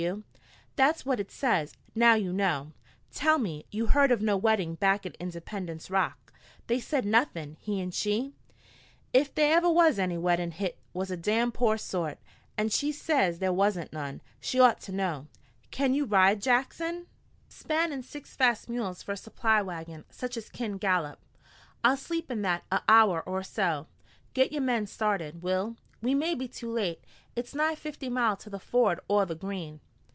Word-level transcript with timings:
W.' 0.01 0.23
"That's 0.77 1.05
what 1.05 1.19
it 1.19 1.29
says. 1.29 1.73
Now 1.93 2.15
you 2.15 2.33
know. 2.33 2.71
Tell 3.11 3.37
me 3.37 3.67
you 3.69 3.85
heard 3.85 4.11
of 4.11 4.19
no 4.19 4.35
wedding 4.35 4.73
back 4.73 5.05
at 5.05 5.15
Independence 5.17 5.91
Rock? 5.91 6.33
They 6.65 6.79
said 6.79 7.05
nothing? 7.05 7.55
He 7.59 7.79
and 7.79 7.93
she" 7.93 8.33
"Ef 9.13 9.35
they 9.35 9.55
was 9.59 9.99
ever 9.99 10.03
any 10.03 10.17
weddin' 10.17 10.49
hit 10.53 10.79
was 10.91 11.11
a 11.11 11.17
damned 11.17 11.53
pore 11.53 11.77
sort, 11.77 12.17
an' 12.57 12.69
she 12.69 12.91
says 12.91 13.37
thar 13.37 13.53
wasn't 13.53 13.93
none. 13.93 14.21
She'd 14.39 14.61
orto 14.61 14.91
know." 14.91 15.27
"Can 15.69 15.93
you 15.93 16.05
ride, 16.05 16.41
Jackson?" 16.41 17.05
"Span 17.47 17.91
in 17.93 18.01
six 18.01 18.35
fast 18.35 18.67
mules 18.67 19.03
for 19.03 19.11
a 19.11 19.17
supply 19.17 19.61
wagon, 19.61 20.05
such 20.09 20.35
as 20.35 20.49
kin 20.49 20.79
gallop. 20.79 21.19
I'll 21.83 21.95
sleep 21.95 22.31
in 22.31 22.41
that 22.41 22.63
a 22.71 22.81
hour 22.89 23.21
or 23.21 23.43
so. 23.43 23.85
Git 24.33 24.51
yore 24.51 24.61
men 24.61 24.87
started, 24.87 25.43
Will. 25.43 25.75
We 26.01 26.15
may 26.15 26.33
be 26.33 26.47
too 26.47 26.71
late. 26.71 27.03
It's 27.35 27.53
nigh 27.53 27.75
fifty 27.75 28.09
mile 28.09 28.35
to 28.37 28.49
the 28.49 28.57
ford 28.57 28.99
o' 29.07 29.23
the 29.25 29.35
Green." 29.35 29.79